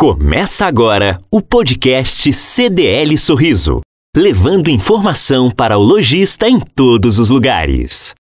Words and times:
Começa 0.00 0.64
agora 0.64 1.20
o 1.30 1.42
podcast 1.42 2.32
CDL 2.32 3.18
Sorriso, 3.18 3.82
levando 4.16 4.70
informação 4.70 5.50
para 5.50 5.76
o 5.76 5.82
lojista 5.82 6.48
em 6.48 6.58
todos 6.58 7.18
os 7.18 7.28
lugares. 7.28 8.14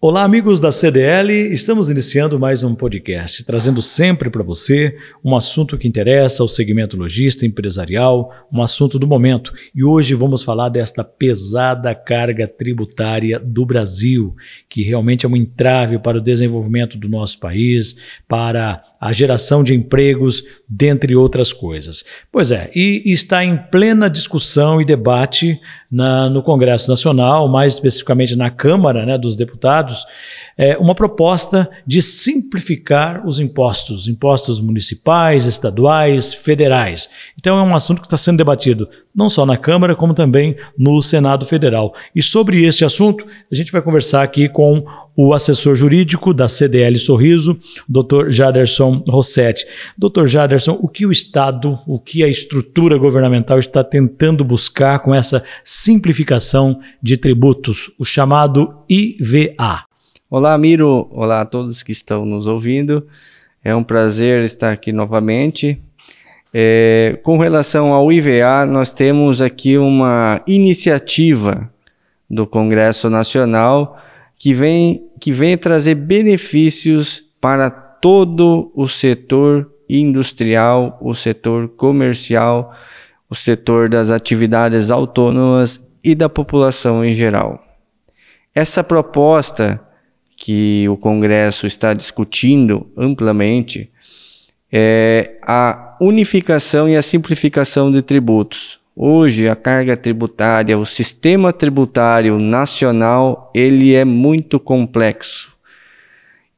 Olá, 0.00 0.22
amigos 0.22 0.60
da 0.60 0.70
CDL. 0.70 1.32
Estamos 1.52 1.90
iniciando 1.90 2.38
mais 2.38 2.62
um 2.62 2.72
podcast, 2.72 3.44
trazendo 3.44 3.82
sempre 3.82 4.30
para 4.30 4.44
você 4.44 4.96
um 5.24 5.34
assunto 5.34 5.76
que 5.76 5.88
interessa 5.88 6.40
ao 6.40 6.48
segmento 6.48 6.96
lojista 6.96 7.44
empresarial, 7.44 8.32
um 8.52 8.62
assunto 8.62 8.96
do 8.96 9.08
momento. 9.08 9.52
E 9.74 9.82
hoje 9.82 10.14
vamos 10.14 10.44
falar 10.44 10.68
desta 10.68 11.02
pesada 11.02 11.92
carga 11.96 12.46
tributária 12.46 13.40
do 13.40 13.66
Brasil, 13.66 14.36
que 14.68 14.84
realmente 14.84 15.26
é 15.26 15.28
um 15.28 15.34
entrave 15.34 15.98
para 15.98 16.18
o 16.18 16.22
desenvolvimento 16.22 16.96
do 16.96 17.08
nosso 17.08 17.40
país, 17.40 17.96
para 18.28 18.80
a 19.00 19.12
geração 19.12 19.62
de 19.62 19.74
empregos, 19.74 20.42
dentre 20.68 21.14
outras 21.14 21.52
coisas. 21.52 22.04
Pois 22.32 22.50
é, 22.50 22.70
e 22.74 23.02
está 23.06 23.44
em 23.44 23.56
plena 23.56 24.10
discussão 24.10 24.80
e 24.80 24.84
debate 24.84 25.60
na, 25.90 26.28
no 26.28 26.42
Congresso 26.42 26.90
Nacional, 26.90 27.48
mais 27.48 27.74
especificamente 27.74 28.36
na 28.36 28.50
Câmara 28.50 29.06
né, 29.06 29.16
dos 29.16 29.36
Deputados, 29.36 30.04
é, 30.56 30.76
uma 30.76 30.94
proposta 30.94 31.70
de 31.86 32.02
simplificar 32.02 33.26
os 33.26 33.38
impostos, 33.38 34.08
impostos 34.08 34.60
municipais, 34.60 35.46
estaduais, 35.46 36.34
federais. 36.34 37.08
Então 37.38 37.58
é 37.58 37.62
um 37.62 37.76
assunto 37.76 38.00
que 38.00 38.06
está 38.06 38.16
sendo 38.16 38.38
debatido 38.38 38.88
não 39.14 39.30
só 39.30 39.46
na 39.46 39.56
Câmara, 39.56 39.96
como 39.96 40.14
também 40.14 40.56
no 40.76 41.00
Senado 41.00 41.46
Federal. 41.46 41.94
E 42.14 42.22
sobre 42.22 42.64
este 42.64 42.84
assunto, 42.84 43.24
a 43.50 43.54
gente 43.54 43.72
vai 43.72 43.80
conversar 43.80 44.22
aqui 44.22 44.48
com 44.48 44.84
o 45.20 45.34
assessor 45.34 45.74
jurídico 45.74 46.32
da 46.32 46.46
CDL 46.46 46.96
Sorriso, 46.96 47.58
Dr. 47.88 48.30
Jaderson 48.30 49.02
Rossetti. 49.08 49.66
Dr. 49.98 50.26
Jaderson, 50.26 50.78
o 50.80 50.86
que 50.86 51.04
o 51.04 51.10
Estado, 51.10 51.76
o 51.88 51.98
que 51.98 52.22
a 52.22 52.28
estrutura 52.28 52.96
governamental 52.96 53.58
está 53.58 53.82
tentando 53.82 54.44
buscar 54.44 55.00
com 55.00 55.12
essa 55.12 55.44
simplificação 55.64 56.78
de 57.02 57.16
tributos, 57.16 57.90
o 57.98 58.04
chamado 58.04 58.72
IVA? 58.88 59.86
Olá, 60.30 60.56
Miro. 60.56 61.08
Olá 61.10 61.40
a 61.40 61.44
todos 61.44 61.82
que 61.82 61.90
estão 61.90 62.24
nos 62.24 62.46
ouvindo. 62.46 63.04
É 63.64 63.74
um 63.74 63.82
prazer 63.82 64.44
estar 64.44 64.70
aqui 64.70 64.92
novamente. 64.92 65.82
É, 66.54 67.18
com 67.24 67.38
relação 67.38 67.92
ao 67.92 68.12
IVA, 68.12 68.64
nós 68.66 68.92
temos 68.92 69.40
aqui 69.40 69.78
uma 69.78 70.40
iniciativa 70.46 71.68
do 72.30 72.46
Congresso 72.46 73.10
Nacional 73.10 73.98
que 74.38 74.54
vem, 74.54 75.10
que 75.20 75.32
vem 75.32 75.58
trazer 75.58 75.96
benefícios 75.96 77.24
para 77.40 77.68
todo 77.70 78.70
o 78.74 78.86
setor 78.86 79.70
industrial, 79.88 80.98
o 81.00 81.14
setor 81.14 81.68
comercial, 81.68 82.72
o 83.28 83.34
setor 83.34 83.88
das 83.88 84.10
atividades 84.10 84.90
autônomas 84.90 85.80
e 86.02 86.14
da 86.14 86.28
população 86.28 87.04
em 87.04 87.12
geral. 87.12 87.62
Essa 88.54 88.84
proposta 88.84 89.80
que 90.36 90.88
o 90.88 90.96
Congresso 90.96 91.66
está 91.66 91.92
discutindo 91.92 92.90
amplamente 92.96 93.90
é 94.70 95.38
a 95.42 95.96
unificação 96.00 96.88
e 96.88 96.96
a 96.96 97.02
simplificação 97.02 97.90
de 97.90 98.02
tributos. 98.02 98.78
Hoje 99.00 99.48
a 99.48 99.54
carga 99.54 99.96
tributária, 99.96 100.76
o 100.76 100.84
sistema 100.84 101.52
tributário 101.52 102.36
nacional, 102.36 103.48
ele 103.54 103.94
é 103.94 104.04
muito 104.04 104.58
complexo. 104.58 105.56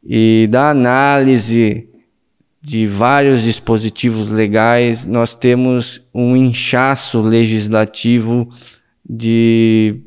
E 0.02 0.48
da 0.50 0.70
análise 0.70 1.86
de 2.62 2.86
vários 2.86 3.42
dispositivos 3.42 4.30
legais, 4.30 5.04
nós 5.04 5.34
temos 5.34 6.00
um 6.14 6.34
inchaço 6.34 7.20
legislativo 7.20 8.48
de, 9.06 10.00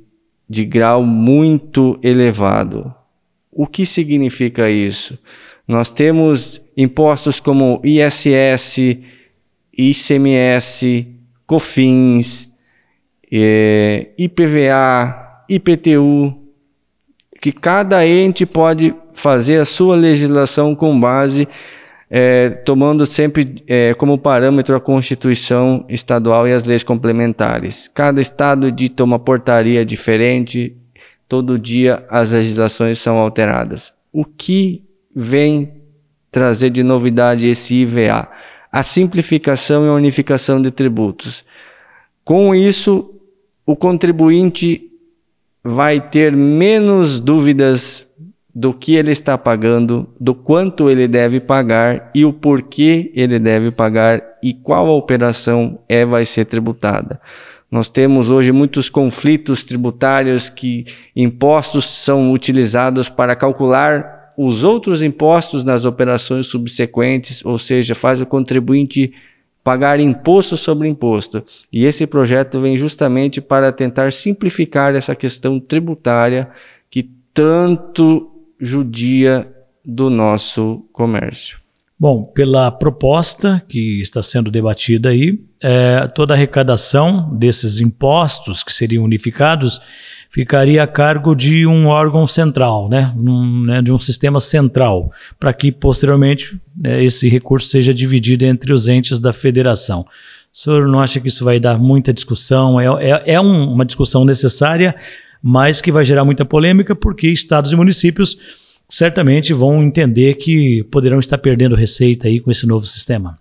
de 0.50 0.66
grau 0.66 1.06
muito 1.06 2.00
elevado. 2.02 2.92
O 3.52 3.68
que 3.68 3.86
significa 3.86 4.72
isso? 4.72 5.20
Nós 5.68 5.92
temos 5.92 6.60
impostos 6.76 7.40
como 7.40 7.80
ISS, 7.84 8.98
ICMS, 9.78 11.14
COFINS, 11.54 12.50
é, 13.32 14.08
IPVA, 14.18 15.44
IPTU, 15.48 16.36
que 17.40 17.52
cada 17.52 18.04
ente 18.08 18.44
pode 18.44 18.96
fazer 19.14 19.58
a 19.58 19.66
sua 19.66 19.96
legislação 19.96 20.74
com 20.74 21.00
base, 21.00 21.48
é, 22.10 22.50
tomando 22.50 23.06
sempre 23.06 23.64
é, 23.68 23.94
como 23.94 24.18
parâmetro 24.18 24.76
a 24.76 24.82
Constituição 24.82 25.86
Estadual 25.88 26.48
e 26.48 26.54
as 26.54 26.64
leis 26.64 26.84
complementares. 26.84 27.88
Cada 27.94 28.20
estado 28.20 28.72
dita 28.72 29.04
uma 29.04 29.20
portaria 29.20 29.86
diferente, 29.86 30.76
todo 31.30 31.60
dia 31.60 32.04
as 32.10 32.32
legislações 32.32 32.98
são 32.98 33.18
alteradas. 33.18 33.94
O 34.12 34.26
que 34.26 34.84
vem 35.16 35.72
trazer 36.32 36.72
de 36.72 36.82
novidade 36.82 37.46
esse 37.46 37.76
IVA? 37.76 38.28
A 38.74 38.82
simplificação 38.82 39.86
e 39.86 39.90
a 39.90 39.94
unificação 39.94 40.60
de 40.60 40.72
tributos. 40.72 41.46
Com 42.26 42.56
isso, 42.56 43.14
o 43.68 43.76
contribuinte 43.76 44.90
vai 45.64 46.02
ter 46.02 46.36
menos 46.36 47.20
dúvidas 47.20 48.04
do 48.54 48.74
que 48.74 48.96
ele 48.96 49.12
está 49.12 49.38
pagando, 49.38 50.10
do 50.20 50.34
quanto 50.34 50.90
ele 50.90 51.08
deve 51.08 51.40
pagar 51.40 52.10
e 52.16 52.26
o 52.26 52.34
porquê 52.34 53.12
ele 53.14 53.38
deve 53.38 53.70
pagar 53.70 54.24
e 54.42 54.56
qual 54.56 54.88
a 54.88 54.96
operação 54.96 55.80
é 55.88 56.04
vai 56.04 56.26
ser 56.26 56.46
tributada. 56.46 57.22
Nós 57.70 57.90
temos 57.90 58.32
hoje 58.32 58.52
muitos 58.52 58.90
conflitos 58.90 59.64
tributários 59.64 60.50
que 60.50 60.86
impostos 61.16 61.86
são 61.86 62.32
utilizados 62.32 63.08
para 63.08 63.36
calcular 63.36 64.23
os 64.38 64.64
outros 64.64 65.02
impostos 65.02 65.64
nas 65.64 65.86
operações 65.86 66.48
subsequentes, 66.48 67.44
ou 67.46 67.58
seja, 67.58 67.94
faz 67.94 68.20
o 68.22 68.26
contribuinte 68.26 69.14
pagar 69.64 70.00
imposto 70.00 70.58
sobre 70.58 70.88
imposto. 70.88 71.44
E 71.72 71.86
esse 71.86 72.06
projeto 72.06 72.60
vem 72.60 72.78
justamente 72.78 73.40
para 73.40 73.72
tentar 73.72 74.12
simplificar 74.12 74.96
essa 74.96 75.16
questão 75.16 75.60
tributária 75.60 76.50
que 76.90 77.10
tanto 77.34 78.30
judia 78.60 79.48
do 79.86 80.10
nosso 80.10 80.86
comércio. 80.92 81.63
Bom, 82.04 82.22
pela 82.22 82.70
proposta 82.70 83.64
que 83.70 84.02
está 84.02 84.22
sendo 84.22 84.52
debatida 84.52 85.08
aí, 85.08 85.40
é, 85.62 86.06
toda 86.14 86.34
a 86.34 86.36
arrecadação 86.36 87.34
desses 87.34 87.80
impostos 87.80 88.62
que 88.62 88.74
seriam 88.74 89.06
unificados 89.06 89.80
ficaria 90.30 90.84
a 90.84 90.88
cargo 90.88 91.34
de 91.34 91.66
um 91.66 91.88
órgão 91.88 92.28
central, 92.28 92.90
né, 92.90 93.14
um, 93.16 93.64
né 93.64 93.82
de 93.82 93.90
um 93.90 93.98
sistema 93.98 94.42
central, 94.42 95.14
para 95.40 95.54
que 95.54 95.72
posteriormente 95.72 96.60
né, 96.76 97.02
esse 97.02 97.30
recurso 97.30 97.70
seja 97.70 97.94
dividido 97.94 98.44
entre 98.44 98.74
os 98.74 98.90
entes 98.90 99.18
da 99.18 99.32
federação. 99.32 100.02
O 100.02 100.06
senhor 100.58 100.86
não 100.90 101.00
acha 101.00 101.22
que 101.22 101.30
isso 101.30 101.46
vai 101.46 101.58
dar 101.58 101.80
muita 101.80 102.12
discussão? 102.12 102.82
É, 102.82 103.12
é, 103.12 103.24
é 103.36 103.40
um, 103.40 103.72
uma 103.72 103.86
discussão 103.86 104.26
necessária, 104.26 104.94
mas 105.42 105.80
que 105.80 105.90
vai 105.90 106.04
gerar 106.04 106.26
muita 106.26 106.44
polêmica, 106.44 106.94
porque 106.94 107.30
estados 107.30 107.72
e 107.72 107.78
municípios 107.78 108.38
certamente 108.94 109.56
vão 109.56 109.82
entender 109.82 110.36
que 110.36 110.84
poderão 110.92 111.18
estar 111.18 111.40
perdendo 111.40 111.76
receita 111.76 112.28
aí 112.28 112.40
com 112.40 112.52
esse 112.52 112.68
novo 112.68 112.86
sistema. 112.86 113.40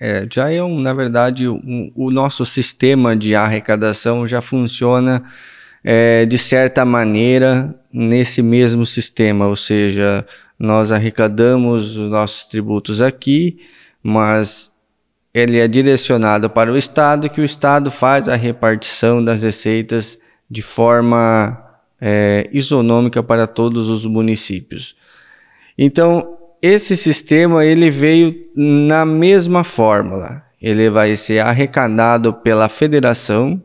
É, 0.00 0.26
já 0.32 0.50
é 0.50 0.62
um, 0.62 0.80
na 0.80 0.94
verdade, 0.94 1.46
um, 1.46 1.92
o 1.94 2.10
nosso 2.10 2.46
sistema 2.46 3.14
de 3.14 3.34
arrecadação 3.34 4.26
já 4.26 4.40
funciona 4.40 5.22
é, 5.84 6.24
de 6.24 6.38
certa 6.38 6.86
maneira 6.86 7.78
nesse 7.92 8.40
mesmo 8.40 8.86
sistema, 8.86 9.46
ou 9.46 9.56
seja, 9.56 10.26
nós 10.58 10.90
arrecadamos 10.90 11.98
os 11.98 12.10
nossos 12.10 12.46
tributos 12.46 13.02
aqui, 13.02 13.58
mas 14.02 14.72
ele 15.34 15.58
é 15.58 15.68
direcionado 15.68 16.48
para 16.48 16.72
o 16.72 16.78
Estado, 16.78 17.28
que 17.28 17.42
o 17.42 17.44
Estado 17.44 17.90
faz 17.90 18.26
a 18.26 18.36
repartição 18.36 19.22
das 19.22 19.42
receitas 19.42 20.18
de 20.50 20.62
forma 20.62 21.63
é, 22.06 22.50
isonômica 22.52 23.22
para 23.22 23.46
todos 23.46 23.88
os 23.88 24.04
municípios. 24.04 24.94
Então, 25.78 26.36
esse 26.60 26.98
sistema 26.98 27.64
ele 27.64 27.88
veio 27.88 28.44
na 28.54 29.06
mesma 29.06 29.64
fórmula. 29.64 30.42
Ele 30.60 30.90
vai 30.90 31.16
ser 31.16 31.38
arrecadado 31.38 32.34
pela 32.34 32.68
federação, 32.68 33.62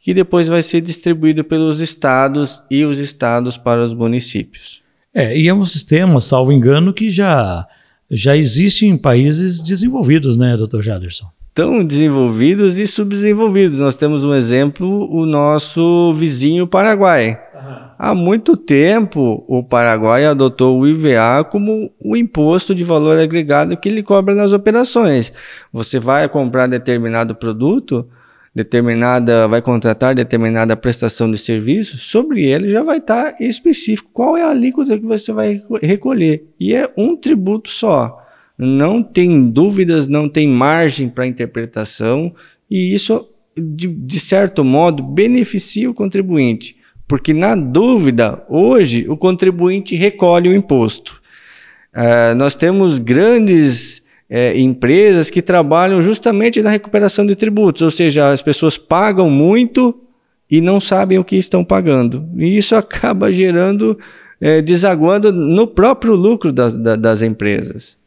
que 0.00 0.14
depois 0.14 0.46
vai 0.46 0.62
ser 0.62 0.80
distribuído 0.80 1.42
pelos 1.42 1.80
estados 1.80 2.62
e 2.70 2.84
os 2.84 3.00
estados 3.00 3.58
para 3.58 3.82
os 3.82 3.92
municípios. 3.92 4.80
É, 5.12 5.36
e 5.36 5.48
é 5.48 5.54
um 5.54 5.64
sistema, 5.64 6.20
salvo 6.20 6.52
engano, 6.52 6.94
que 6.94 7.10
já, 7.10 7.66
já 8.08 8.36
existe 8.36 8.86
em 8.86 8.96
países 8.96 9.60
desenvolvidos, 9.60 10.36
né, 10.36 10.56
doutor 10.56 10.82
Jaderson? 10.82 11.26
Tão 11.54 11.84
desenvolvidos 11.84 12.78
e 12.78 12.86
subdesenvolvidos. 12.86 13.78
Nós 13.78 13.94
temos 13.94 14.24
um 14.24 14.34
exemplo, 14.34 15.06
o 15.10 15.26
nosso 15.26 16.14
vizinho 16.14 16.66
Paraguai. 16.66 17.38
Uhum. 17.54 17.76
Há 17.98 18.14
muito 18.14 18.56
tempo, 18.56 19.44
o 19.46 19.62
Paraguai 19.62 20.24
adotou 20.24 20.80
o 20.80 20.86
IVA 20.86 21.44
como 21.44 21.92
o 22.00 22.16
imposto 22.16 22.74
de 22.74 22.82
valor 22.82 23.18
agregado 23.18 23.76
que 23.76 23.88
ele 23.88 24.02
cobra 24.02 24.34
nas 24.34 24.54
operações. 24.54 25.30
Você 25.70 26.00
vai 26.00 26.26
comprar 26.26 26.66
determinado 26.66 27.34
produto, 27.34 28.08
determinada, 28.54 29.46
vai 29.46 29.60
contratar 29.60 30.14
determinada 30.14 30.74
prestação 30.74 31.30
de 31.30 31.36
serviço, 31.36 31.98
sobre 31.98 32.44
ele 32.44 32.70
já 32.70 32.82
vai 32.82 32.96
estar 32.96 33.36
específico 33.38 34.08
qual 34.12 34.38
é 34.38 34.42
a 34.42 34.48
alíquota 34.48 34.98
que 34.98 35.04
você 35.04 35.32
vai 35.32 35.62
recolher. 35.82 36.46
E 36.58 36.74
é 36.74 36.90
um 36.96 37.14
tributo 37.14 37.68
só. 37.68 38.21
Não 38.62 39.02
tem 39.02 39.50
dúvidas, 39.50 40.06
não 40.06 40.28
tem 40.28 40.48
margem 40.48 41.08
para 41.08 41.26
interpretação, 41.26 42.34
e 42.70 42.94
isso, 42.94 43.28
de, 43.56 43.88
de 43.88 44.20
certo 44.20 44.64
modo, 44.64 45.02
beneficia 45.02 45.90
o 45.90 45.94
contribuinte. 45.94 46.76
Porque, 47.06 47.34
na 47.34 47.54
dúvida, 47.54 48.42
hoje 48.48 49.06
o 49.08 49.16
contribuinte 49.16 49.94
recolhe 49.94 50.48
o 50.48 50.54
imposto. 50.54 51.20
Uh, 51.94 52.34
nós 52.34 52.54
temos 52.54 52.98
grandes 52.98 54.02
é, 54.34 54.58
empresas 54.58 55.28
que 55.28 55.42
trabalham 55.42 56.00
justamente 56.00 56.62
na 56.62 56.70
recuperação 56.70 57.26
de 57.26 57.36
tributos, 57.36 57.82
ou 57.82 57.90
seja, 57.90 58.30
as 58.30 58.40
pessoas 58.40 58.78
pagam 58.78 59.28
muito 59.28 59.94
e 60.50 60.58
não 60.58 60.80
sabem 60.80 61.18
o 61.18 61.24
que 61.24 61.36
estão 61.36 61.62
pagando. 61.62 62.26
E 62.38 62.56
isso 62.56 62.74
acaba 62.76 63.30
gerando, 63.30 63.98
é, 64.40 64.62
desaguando 64.62 65.30
no 65.30 65.66
próprio 65.66 66.14
lucro 66.14 66.50
das, 66.50 66.72
das 66.72 67.20
empresas. 67.20 67.98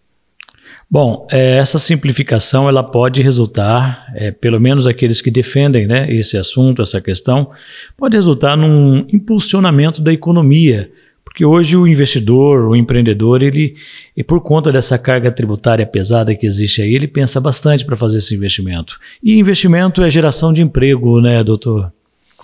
Bom, 0.90 1.28
é, 1.32 1.58
essa 1.58 1.78
simplificação 1.78 2.70
ela 2.70 2.84
pode 2.84 3.22
resultar, 3.22 4.06
é, 4.16 4.32
pelo 4.32 4.60
menos 4.60 4.88
aqueles 4.88 5.20
que 5.20 5.32
defendem 5.32 5.88
né, 5.88 6.12
esse 6.14 6.38
assunto, 6.38 6.82
essa 6.82 7.02
questão, 7.02 7.50
pode 7.98 8.16
resultar 8.16 8.56
num 8.56 9.06
impulsionamento 9.12 10.02
da 10.02 10.14
economia, 10.14 10.92
porque 11.24 11.44
hoje 11.44 11.76
o 11.76 11.86
investidor, 11.86 12.70
o 12.70 12.76
empreendedor, 12.76 13.42
ele, 13.44 13.76
e 14.16 14.24
por 14.24 14.40
conta 14.42 14.72
dessa 14.72 14.98
carga 14.98 15.32
tributária 15.32 15.86
pesada 15.86 16.34
que 16.36 16.46
existe 16.46 16.82
aí, 16.82 16.94
ele 16.94 17.08
pensa 17.08 17.42
bastante 17.42 17.84
para 17.84 17.98
fazer 17.98 18.20
esse 18.20 18.34
investimento. 18.34 18.98
E 19.22 19.38
investimento 19.38 20.02
é 20.02 20.10
geração 20.10 20.54
de 20.54 20.62
emprego, 20.62 21.20
né, 21.20 21.44
doutor? 21.44 21.92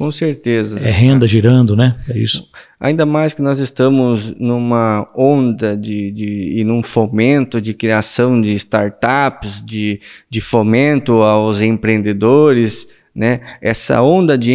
Com 0.02 0.10
certeza. 0.10 0.80
É 0.80 0.90
renda 0.90 1.28
girando, 1.28 1.76
né? 1.76 1.96
É 2.10 2.18
isso. 2.18 2.50
Ainda 2.80 3.06
mais 3.06 3.36
que 3.36 3.42
nós 3.44 3.60
estamos 3.60 4.34
numa 4.36 5.08
onda 5.16 5.78
de, 5.78 6.10
de 6.10 6.56
e 6.58 6.64
num 6.64 6.82
fomento 6.82 7.62
de 7.62 7.72
criação 7.76 8.42
de 8.42 8.52
startups, 8.56 9.64
de, 9.64 10.02
de 10.28 10.42
fomento 10.42 11.22
aos 11.22 11.62
empreendedores. 11.62 12.88
Né? 13.14 13.42
Essa 13.62 14.02
onda 14.02 14.36
de 14.36 14.52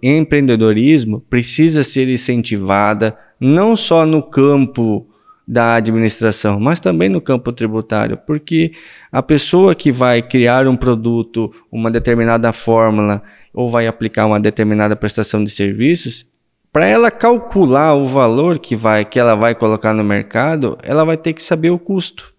empreendedorismo 0.00 1.24
precisa 1.28 1.82
ser 1.82 2.08
incentivada, 2.08 3.18
não 3.40 3.74
só 3.74 4.06
no 4.06 4.22
campo 4.22 5.08
da 5.44 5.74
administração, 5.74 6.60
mas 6.60 6.78
também 6.78 7.08
no 7.08 7.20
campo 7.20 7.50
tributário, 7.50 8.18
porque 8.26 8.72
a 9.10 9.22
pessoa 9.22 9.74
que 9.74 9.90
vai 9.90 10.20
criar 10.20 10.68
um 10.68 10.76
produto, 10.76 11.50
uma 11.72 11.90
determinada 11.90 12.52
fórmula 12.52 13.22
ou 13.58 13.68
vai 13.68 13.88
aplicar 13.88 14.24
uma 14.24 14.38
determinada 14.38 14.94
prestação 14.94 15.42
de 15.42 15.50
serviços, 15.50 16.24
para 16.72 16.86
ela 16.86 17.10
calcular 17.10 17.92
o 17.92 18.04
valor 18.04 18.60
que 18.60 18.76
vai 18.76 19.04
que 19.04 19.18
ela 19.18 19.34
vai 19.34 19.52
colocar 19.52 19.92
no 19.92 20.04
mercado, 20.04 20.78
ela 20.80 21.04
vai 21.04 21.16
ter 21.16 21.32
que 21.32 21.42
saber 21.42 21.70
o 21.70 21.78
custo. 21.78 22.32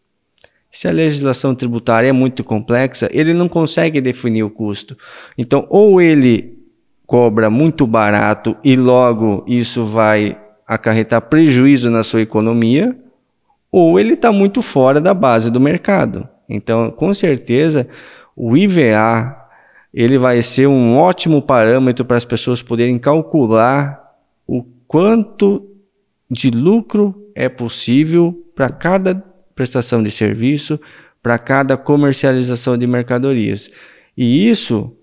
Se 0.71 0.87
a 0.87 0.91
legislação 0.91 1.53
tributária 1.53 2.07
é 2.07 2.13
muito 2.13 2.41
complexa, 2.41 3.09
ele 3.11 3.33
não 3.33 3.49
consegue 3.49 3.99
definir 3.99 4.43
o 4.43 4.49
custo. 4.49 4.97
Então, 5.37 5.67
ou 5.69 5.99
ele 5.99 6.57
cobra 7.05 7.49
muito 7.49 7.85
barato 7.85 8.55
e 8.63 8.77
logo 8.77 9.43
isso 9.45 9.83
vai 9.85 10.39
acarretar 10.65 11.23
prejuízo 11.23 11.89
na 11.89 12.01
sua 12.01 12.21
economia, 12.21 12.95
ou 13.69 13.99
ele 13.99 14.13
está 14.13 14.31
muito 14.31 14.61
fora 14.61 15.01
da 15.01 15.13
base 15.13 15.51
do 15.51 15.59
mercado. 15.59 16.29
Então, 16.47 16.91
com 16.91 17.13
certeza, 17.13 17.89
o 18.37 18.55
IVA 18.55 19.38
ele 19.93 20.17
vai 20.17 20.41
ser 20.41 20.67
um 20.67 20.97
ótimo 20.97 21.41
parâmetro 21.41 22.05
para 22.05 22.17
as 22.17 22.25
pessoas 22.25 22.61
poderem 22.61 22.97
calcular 22.99 23.99
o 24.47 24.63
quanto 24.87 25.67
de 26.29 26.51
lucro 26.51 27.29
é 27.33 27.49
possível 27.49 28.45
para 28.55 28.69
cada 28.69 29.15
prestação 29.55 30.03
de 30.03 30.11
serviço, 30.11 30.79
para 31.21 31.37
cada 31.39 31.75
comercialização 31.75 32.77
de 32.77 32.85
mercadorias. 32.85 33.69
E 34.15 34.47
isso, 34.47 34.95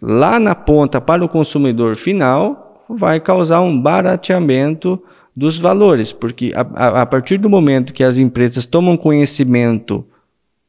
lá 0.00 0.38
na 0.38 0.54
ponta 0.54 1.00
para 1.00 1.24
o 1.24 1.28
consumidor 1.28 1.96
final, 1.96 2.84
vai 2.88 3.18
causar 3.18 3.60
um 3.60 3.80
barateamento 3.80 5.02
dos 5.34 5.58
valores, 5.58 6.12
porque 6.12 6.52
a, 6.54 6.60
a, 6.60 7.02
a 7.02 7.06
partir 7.06 7.38
do 7.38 7.50
momento 7.50 7.92
que 7.92 8.04
as 8.04 8.16
empresas 8.16 8.64
tomam 8.64 8.96
conhecimento 8.96 10.06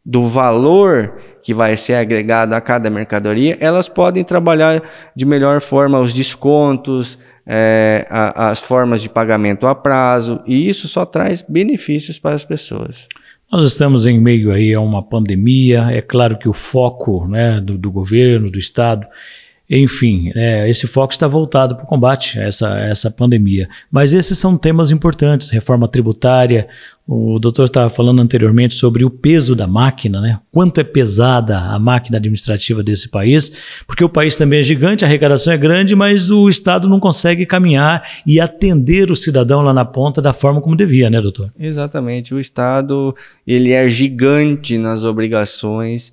do 0.08 0.26
valor 0.26 1.18
que 1.44 1.54
vai 1.54 1.76
ser 1.76 1.96
agregado 1.96 2.56
a 2.56 2.62
cada 2.62 2.90
mercadoria, 2.90 3.58
elas 3.60 3.90
podem 3.90 4.24
trabalhar 4.24 4.82
de 5.14 5.26
melhor 5.26 5.60
forma 5.60 6.00
os 6.00 6.14
descontos, 6.14 7.20
é, 7.46 8.08
a, 8.10 8.50
as 8.50 8.62
formas 8.62 9.02
de 9.02 9.10
pagamento 9.10 9.68
a 9.68 9.76
prazo, 9.76 10.40
e 10.48 10.70
isso 10.70 10.88
só 10.88 11.06
traz 11.06 11.42
benefícios 11.42 12.18
para 12.18 12.36
as 12.36 12.46
pessoas. 12.46 13.10
Nós 13.52 13.66
estamos 13.66 14.06
em 14.06 14.18
meio 14.18 14.54
aí 14.54 14.74
a 14.74 14.80
uma 14.80 15.04
pandemia, 15.04 15.88
é 15.92 16.02
claro 16.02 16.38
que 16.38 16.48
o 16.48 16.54
foco 16.54 17.28
né, 17.28 17.60
do, 17.60 17.78
do 17.78 17.92
governo, 17.92 18.50
do 18.50 18.58
Estado, 18.58 19.06
enfim, 19.70 20.32
é, 20.34 20.70
esse 20.70 20.88
foco 20.88 21.12
está 21.12 21.28
voltado 21.28 21.76
para 21.76 21.84
o 21.84 21.88
combate 21.88 22.40
a 22.40 22.44
essa, 22.44 22.80
essa 22.80 23.12
pandemia. 23.12 23.68
Mas 23.92 24.14
esses 24.14 24.38
são 24.38 24.58
temas 24.58 24.92
importantes: 24.92 25.50
reforma 25.50 25.88
tributária. 25.88 26.70
O 27.06 27.40
doutor 27.40 27.66
estava 27.66 27.90
falando 27.90 28.22
anteriormente 28.22 28.76
sobre 28.76 29.06
o 29.06 29.10
peso 29.10 29.56
da 29.56 29.66
máquina, 29.66 30.20
né? 30.20 30.40
Quanto 30.52 30.82
é 30.82 30.84
pesada 30.84 31.58
a 31.58 31.80
máquina 31.80 32.18
administrativa 32.18 32.84
desse 32.84 33.10
país, 33.10 33.54
porque 33.86 34.04
o 34.04 34.10
país 34.10 34.36
também 34.36 34.60
é 34.60 34.64
gigante, 34.64 35.06
a 35.06 35.08
arrecadação 35.08 35.54
é 35.54 35.58
grande, 35.58 35.96
mas 35.96 36.30
o 36.32 36.50
Estado 36.50 36.90
não 36.90 37.00
consegue 37.00 37.46
caminhar 37.46 38.04
e 38.26 38.42
atender 38.42 39.10
o 39.10 39.16
cidadão 39.16 39.62
lá 39.62 39.74
na 39.74 39.86
ponta 39.86 40.22
da 40.22 40.34
forma 40.34 40.62
como 40.62 40.76
devia, 40.76 41.10
né, 41.10 41.22
doutor? 41.22 41.50
Exatamente. 41.58 42.34
O 42.34 42.40
Estado 42.40 43.16
ele 43.46 43.72
é 43.72 43.88
gigante 43.88 44.78
nas 44.78 45.04
obrigações 45.06 46.12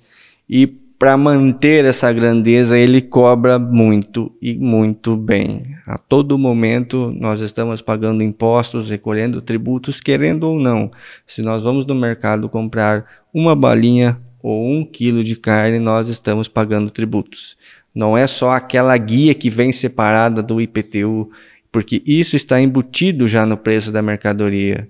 e 0.49 0.75
para 1.05 1.17
manter 1.17 1.85
essa 1.85 2.11
grandeza, 2.11 2.75
ele 2.75 2.99
cobra 2.99 3.59
muito 3.59 4.35
e 4.41 4.55
muito 4.55 5.15
bem. 5.15 5.75
A 5.85 5.99
todo 5.99 6.35
momento 6.35 7.13
nós 7.15 7.41
estamos 7.41 7.79
pagando 7.79 8.23
impostos, 8.23 8.89
recolhendo 8.89 9.39
tributos, 9.39 10.01
querendo 10.01 10.45
ou 10.45 10.59
não. 10.59 10.89
Se 11.23 11.43
nós 11.43 11.61
vamos 11.61 11.85
no 11.85 11.93
mercado 11.93 12.49
comprar 12.49 13.05
uma 13.31 13.55
balinha 13.55 14.19
ou 14.41 14.67
um 14.67 14.83
quilo 14.83 15.23
de 15.23 15.35
carne, 15.35 15.77
nós 15.77 16.07
estamos 16.07 16.47
pagando 16.47 16.89
tributos. 16.89 17.55
Não 17.93 18.17
é 18.17 18.25
só 18.25 18.49
aquela 18.49 18.97
guia 18.97 19.35
que 19.35 19.51
vem 19.51 19.71
separada 19.71 20.41
do 20.41 20.59
IPTU, 20.59 21.29
porque 21.71 22.01
isso 22.03 22.35
está 22.35 22.59
embutido 22.59 23.27
já 23.27 23.45
no 23.45 23.57
preço 23.57 23.91
da 23.91 24.01
mercadoria 24.01 24.89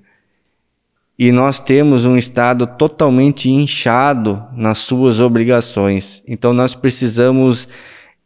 e 1.18 1.32
nós 1.32 1.60
temos 1.60 2.06
um 2.06 2.18
Estado 2.18 2.68
totalmente 2.68 3.50
inchado 3.50 4.44
nas 4.56 4.80
suas 4.80 5.20
obrigações. 5.20 6.22
Então, 6.28 6.54
nós 6.54 6.76
precisamos 6.76 7.68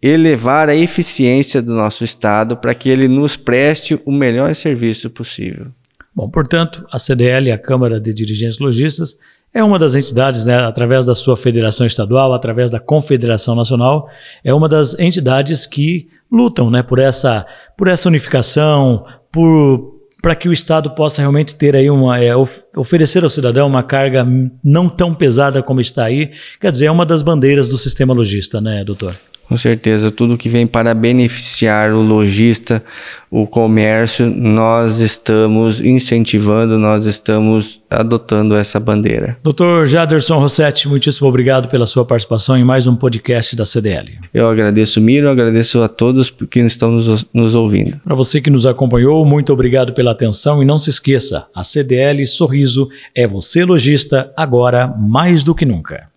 elevar 0.01 0.69
a 0.69 0.75
eficiência 0.75 1.61
do 1.61 1.73
nosso 1.73 2.03
Estado 2.03 2.57
para 2.57 2.73
que 2.73 2.89
ele 2.89 3.07
nos 3.07 3.35
preste 3.35 3.99
o 4.05 4.11
melhor 4.11 4.55
serviço 4.55 5.09
possível. 5.09 5.67
Bom, 6.15 6.29
portanto, 6.29 6.85
a 6.91 6.97
CDL, 6.97 7.51
a 7.51 7.57
Câmara 7.57 7.99
de 7.99 8.13
Dirigentes 8.13 8.59
Logistas, 8.59 9.17
é 9.53 9.63
uma 9.63 9.79
das 9.79 9.95
entidades, 9.95 10.45
né, 10.45 10.57
através 10.57 11.05
da 11.05 11.15
sua 11.15 11.35
federação 11.35 11.85
estadual, 11.85 12.33
através 12.33 12.69
da 12.69 12.79
Confederação 12.79 13.55
Nacional, 13.55 14.09
é 14.43 14.53
uma 14.53 14.69
das 14.69 14.97
entidades 14.99 15.65
que 15.65 16.07
lutam 16.31 16.69
né, 16.69 16.83
por, 16.83 16.99
essa, 16.99 17.45
por 17.77 17.87
essa 17.87 18.07
unificação, 18.07 19.05
por 19.31 19.98
para 20.21 20.35
que 20.35 20.49
o 20.49 20.53
Estado 20.53 20.89
possa 20.91 21.21
realmente 21.21 21.55
ter 21.55 21.75
aí 21.75 21.89
uma 21.89 22.21
é, 22.21 22.31
oferecer 22.75 23.23
ao 23.23 23.29
cidadão 23.29 23.67
uma 23.67 23.83
carga 23.83 24.25
não 24.63 24.89
tão 24.89 25.13
pesada 25.13 25.63
como 25.63 25.79
está 25.79 26.05
aí. 26.05 26.31
Quer 26.59 26.71
dizer, 26.71 26.85
é 26.87 26.91
uma 26.91 27.05
das 27.05 27.21
bandeiras 27.21 27.69
do 27.69 27.77
sistema 27.77 28.13
logista, 28.13 28.59
né, 28.59 28.83
doutor? 28.83 29.15
Com 29.49 29.57
certeza, 29.57 30.11
tudo 30.11 30.37
que 30.37 30.47
vem 30.47 30.67
para 30.67 30.93
beneficiar 30.93 31.91
o 31.91 32.03
lojista, 32.03 32.83
o 33.31 33.47
comércio, 33.47 34.27
nós 34.27 34.99
estamos 34.99 35.81
incentivando, 35.81 36.77
nós 36.77 37.07
estamos 37.07 37.81
adotando 37.89 38.55
essa 38.55 38.79
bandeira. 38.79 39.39
Doutor 39.43 39.87
Jaderson 39.87 40.37
Rossetti, 40.37 40.87
muitíssimo 40.87 41.27
obrigado 41.27 41.67
pela 41.67 41.87
sua 41.87 42.05
participação 42.05 42.55
em 42.55 42.63
mais 42.63 42.85
um 42.85 42.95
podcast 42.95 43.55
da 43.55 43.65
CDL. 43.65 44.19
Eu 44.31 44.47
agradeço, 44.47 45.01
Miro, 45.01 45.27
agradeço 45.27 45.81
a 45.81 45.87
todos 45.87 46.29
que 46.29 46.59
estão 46.59 46.91
nos, 46.91 47.27
nos 47.33 47.55
ouvindo. 47.55 47.99
Para 48.03 48.13
você 48.13 48.39
que 48.39 48.51
nos 48.51 48.67
acompanhou, 48.67 49.25
muito 49.25 49.51
obrigado 49.51 49.93
pela 49.93 50.11
atenção 50.11 50.61
e 50.61 50.65
não 50.65 50.77
se 50.77 50.91
esqueça, 50.91 51.47
a 51.55 51.63
CDL 51.63 52.23
Sorriso 52.27 52.87
é 53.15 53.25
você 53.25 53.65
lojista 53.65 54.31
agora 54.37 54.87
mais 54.87 55.43
do 55.43 55.55
que 55.55 55.65
nunca. 55.65 56.08